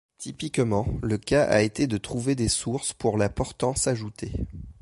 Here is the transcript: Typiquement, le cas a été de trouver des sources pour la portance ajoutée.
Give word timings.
Typiquement, 0.17 0.87
le 1.03 1.19
cas 1.19 1.43
a 1.43 1.61
été 1.61 1.85
de 1.85 1.99
trouver 1.99 2.33
des 2.33 2.49
sources 2.49 2.91
pour 2.91 3.19
la 3.19 3.29
portance 3.29 3.85
ajoutée. 3.85 4.33